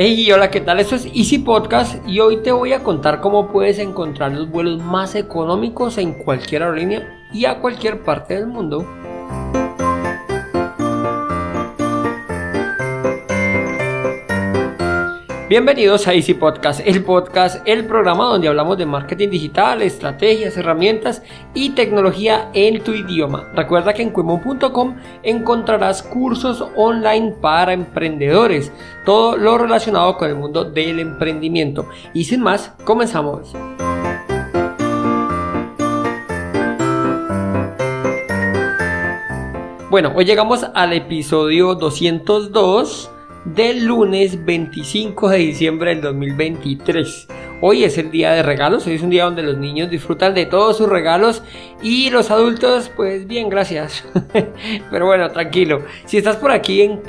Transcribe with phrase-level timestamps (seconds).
[0.00, 0.78] Hey, hola, ¿qué tal?
[0.78, 4.80] Esto es Easy Podcast y hoy te voy a contar cómo puedes encontrar los vuelos
[4.80, 8.86] más económicos en cualquier aerolínea y a cualquier parte del mundo.
[15.48, 21.22] Bienvenidos a Easy Podcast, el podcast, el programa donde hablamos de marketing digital, estrategias, herramientas
[21.54, 23.50] y tecnología en tu idioma.
[23.54, 28.70] Recuerda que en cuemon.com encontrarás cursos online para emprendedores,
[29.06, 31.88] todo lo relacionado con el mundo del emprendimiento.
[32.12, 33.54] Y sin más, comenzamos.
[39.88, 43.12] Bueno, hoy llegamos al episodio 202
[43.44, 47.28] del lunes 25 de diciembre del 2023.
[47.60, 50.46] Hoy es el día de regalos, hoy es un día donde los niños disfrutan de
[50.46, 51.42] todos sus regalos
[51.82, 54.04] y los adultos, pues bien, gracias.
[54.90, 55.82] Pero bueno, tranquilo.
[56.04, 57.02] Si estás por aquí en,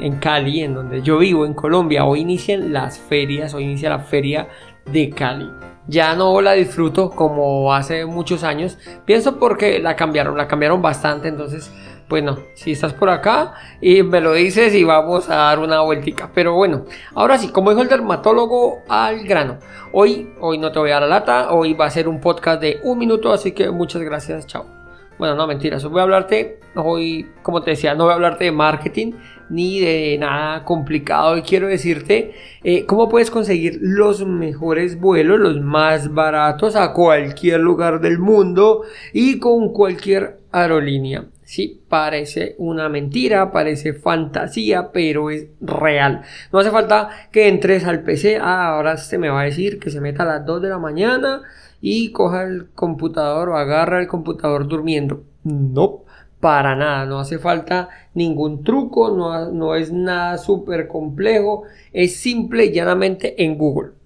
[0.00, 3.98] en, Cali, en donde yo vivo, en Colombia, hoy inician las ferias, hoy inicia la
[3.98, 4.48] feria
[4.92, 5.50] de Cali.
[5.88, 8.78] Ya no la disfruto como hace muchos años.
[9.04, 11.72] Pienso porque la cambiaron, la cambiaron bastante, entonces
[12.10, 16.28] bueno, si estás por acá y me lo dices y vamos a dar una vueltica.
[16.34, 19.58] Pero bueno, ahora sí, como dijo el dermatólogo, al grano.
[19.92, 22.60] Hoy, hoy no te voy a dar la lata, hoy va a ser un podcast
[22.60, 24.66] de un minuto, así que muchas gracias, chao.
[25.18, 28.52] Bueno, no mentiras, voy a hablarte, hoy, como te decía, no voy a hablarte de
[28.52, 29.12] marketing
[29.48, 31.38] ni de nada complicado.
[31.38, 37.60] Y quiero decirte eh, cómo puedes conseguir los mejores vuelos, los más baratos a cualquier
[37.60, 41.26] lugar del mundo y con cualquier aerolínea.
[41.50, 46.22] Sí, parece una mentira, parece fantasía, pero es real.
[46.52, 49.90] No hace falta que entres al PC, ah, ahora se me va a decir que
[49.90, 51.42] se meta a las 2 de la mañana
[51.80, 55.24] y coja el computador o agarra el computador durmiendo.
[55.42, 56.04] No,
[56.38, 62.66] para nada, no hace falta ningún truco, no, no es nada súper complejo, es simple
[62.66, 63.99] y llanamente en Google.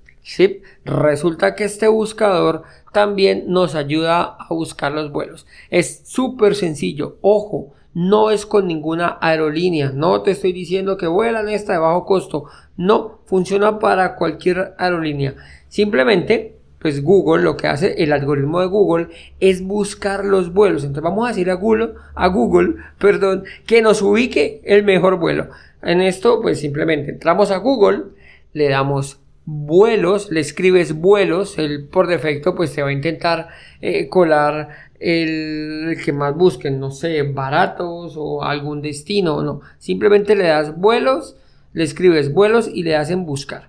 [0.84, 2.62] Resulta que este buscador
[2.92, 5.46] también nos ayuda a buscar los vuelos.
[5.70, 7.18] Es súper sencillo.
[7.20, 9.90] Ojo, no es con ninguna aerolínea.
[9.90, 12.44] No te estoy diciendo que vuelan esta de bajo costo.
[12.76, 15.34] No, funciona para cualquier aerolínea.
[15.68, 19.08] Simplemente, pues Google lo que hace, el algoritmo de Google
[19.40, 20.82] es buscar los vuelos.
[20.84, 25.48] Entonces vamos a decir a Google, a Google, perdón, que nos ubique el mejor vuelo.
[25.82, 28.04] En esto, pues simplemente entramos a Google,
[28.52, 33.48] le damos vuelos, le escribes vuelos, él por defecto pues te va a intentar
[33.80, 34.68] eh, colar
[35.00, 41.36] el, que más busquen, no sé, baratos o algún destino, no, simplemente le das vuelos,
[41.72, 43.68] le escribes vuelos y le das en buscar.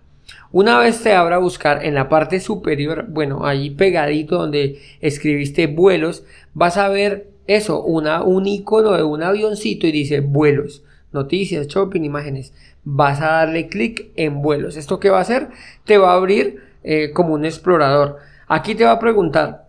[0.51, 6.23] Una vez te abra buscar en la parte superior, bueno, ahí pegadito donde escribiste vuelos,
[6.53, 10.83] vas a ver eso, una, un icono de un avioncito y dice vuelos
[11.15, 12.53] noticias, shopping, imágenes.
[12.85, 14.77] Vas a darle clic en vuelos.
[14.77, 15.49] ¿Esto qué va a hacer?
[15.83, 18.19] Te va a abrir eh, como un explorador.
[18.47, 19.65] Aquí te va a preguntar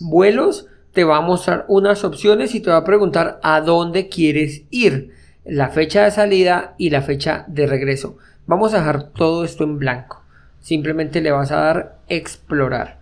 [0.00, 4.62] vuelos, te va a mostrar unas opciones y te va a preguntar a dónde quieres
[4.70, 5.12] ir,
[5.44, 8.16] la fecha de salida y la fecha de regreso.
[8.46, 10.22] Vamos a dejar todo esto en blanco.
[10.60, 12.98] Simplemente le vas a dar explorar.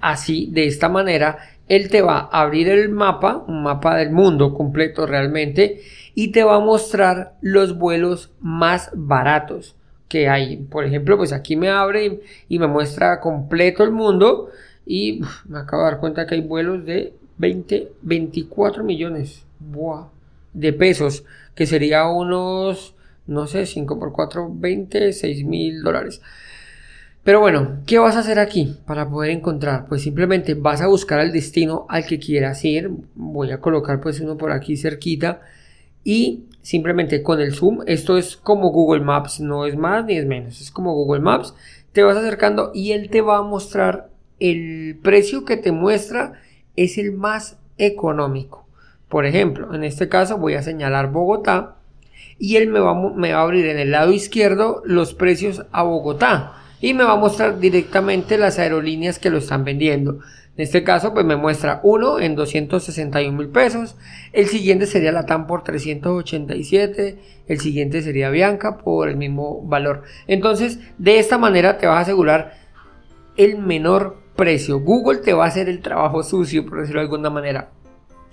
[0.00, 1.38] Así, de esta manera,
[1.68, 5.80] él te va a abrir el mapa, un mapa del mundo completo realmente,
[6.14, 9.76] y te va a mostrar los vuelos más baratos
[10.08, 10.56] que hay.
[10.56, 14.50] Por ejemplo, pues aquí me abre y, me muestra completo el mundo
[14.86, 19.44] y me acabo de dar cuenta que hay vuelos de 20, 24 millones
[20.52, 21.24] de pesos,
[21.54, 22.94] que sería unos,
[23.26, 26.20] no sé, 5 por 4, 26 mil dólares.
[27.24, 29.86] Pero bueno, ¿qué vas a hacer aquí para poder encontrar?
[29.88, 32.90] Pues simplemente vas a buscar el destino al que quieras ir.
[33.14, 35.40] Voy a colocar pues uno por aquí cerquita
[36.04, 40.26] y simplemente con el zoom, esto es como Google Maps, no es más ni es
[40.26, 41.54] menos, es como Google Maps,
[41.92, 46.34] te vas acercando y él te va a mostrar el precio que te muestra
[46.76, 48.66] es el más económico.
[49.08, 51.76] Por ejemplo, en este caso voy a señalar Bogotá
[52.38, 55.84] y él me va, me va a abrir en el lado izquierdo los precios a
[55.84, 60.20] Bogotá y me va a mostrar directamente las aerolíneas que lo están vendiendo.
[60.56, 63.96] En este caso, pues me muestra uno en 261 mil pesos.
[64.32, 67.18] El siguiente sería la TAM por 387.
[67.48, 70.02] El siguiente sería Bianca por el mismo valor.
[70.28, 72.54] Entonces, de esta manera te vas a asegurar
[73.36, 74.78] el menor precio.
[74.78, 77.70] Google te va a hacer el trabajo sucio, por decirlo de alguna manera.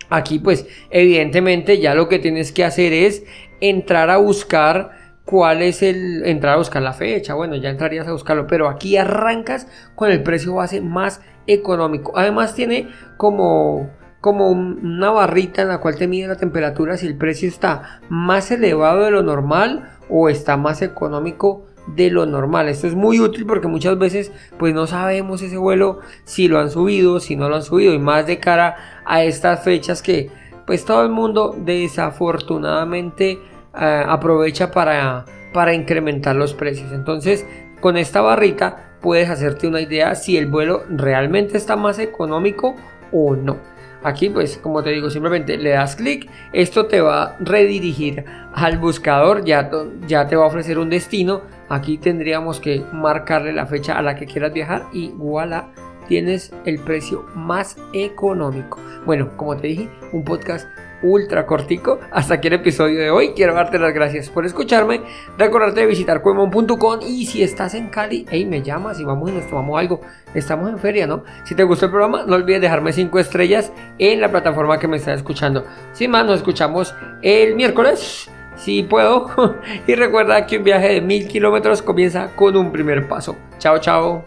[0.09, 3.23] Aquí, pues, evidentemente, ya lo que tienes que hacer es
[3.61, 4.91] entrar a buscar
[5.31, 8.97] cuál es el entrar a buscar la fecha, bueno, ya entrarías a buscarlo, pero aquí
[8.97, 12.11] arrancas con el precio base más económico.
[12.17, 13.89] Además tiene como
[14.19, 18.51] como una barrita en la cual te mide la temperatura si el precio está más
[18.51, 22.67] elevado de lo normal o está más económico de lo normal.
[22.67, 26.69] Esto es muy útil porque muchas veces pues no sabemos ese vuelo si lo han
[26.69, 28.75] subido, si no lo han subido y más de cara
[29.05, 30.29] a estas fechas que
[30.67, 33.39] pues todo el mundo desafortunadamente
[33.79, 36.91] eh, aprovecha para, para incrementar los precios.
[36.91, 37.45] Entonces
[37.79, 42.75] con esta barrita puedes hacerte una idea si el vuelo realmente está más económico
[43.11, 43.57] o no.
[44.03, 48.79] Aquí pues como te digo simplemente le das clic, esto te va a redirigir al
[48.79, 49.69] buscador, ya,
[50.07, 54.15] ya te va a ofrecer un destino, aquí tendríamos que marcarle la fecha a la
[54.15, 55.67] que quieras viajar y voilà,
[56.07, 58.79] tienes el precio más económico.
[59.05, 60.67] Bueno, como te dije, un podcast
[61.03, 61.99] ultra cortico.
[62.11, 63.29] Hasta aquí el episodio de hoy.
[63.35, 65.01] Quiero darte las gracias por escucharme.
[65.37, 69.33] Recordarte de visitar cuemon.com y si estás en Cali, hey, me llamas y vamos y
[69.33, 70.01] nos tomamos algo.
[70.33, 71.23] Estamos en feria, ¿no?
[71.43, 74.97] Si te gustó el programa, no olvides dejarme 5 estrellas en la plataforma que me
[74.97, 75.65] estás escuchando.
[75.93, 78.29] Sin más, nos escuchamos el miércoles.
[78.55, 79.29] Si puedo.
[79.87, 83.35] y recuerda que un viaje de mil kilómetros comienza con un primer paso.
[83.57, 84.23] Chao, chao.